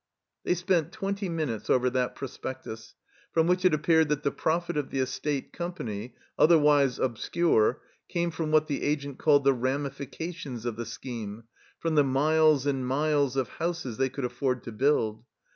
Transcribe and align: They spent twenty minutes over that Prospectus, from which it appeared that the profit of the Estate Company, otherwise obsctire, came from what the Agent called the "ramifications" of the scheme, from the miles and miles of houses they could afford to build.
They 0.43 0.55
spent 0.55 0.91
twenty 0.91 1.29
minutes 1.29 1.69
over 1.69 1.87
that 1.91 2.15
Prospectus, 2.15 2.95
from 3.31 3.45
which 3.45 3.63
it 3.63 3.71
appeared 3.75 4.09
that 4.09 4.23
the 4.23 4.31
profit 4.31 4.75
of 4.75 4.89
the 4.89 4.97
Estate 4.97 5.53
Company, 5.53 6.15
otherwise 6.39 6.97
obsctire, 6.97 7.75
came 8.09 8.31
from 8.31 8.49
what 8.49 8.65
the 8.65 8.81
Agent 8.81 9.19
called 9.19 9.43
the 9.43 9.53
"ramifications" 9.53 10.65
of 10.65 10.75
the 10.75 10.87
scheme, 10.87 11.43
from 11.77 11.93
the 11.93 12.03
miles 12.03 12.65
and 12.65 12.83
miles 12.87 13.35
of 13.35 13.47
houses 13.49 13.97
they 13.97 14.09
could 14.09 14.25
afford 14.25 14.63
to 14.63 14.71
build. 14.71 15.23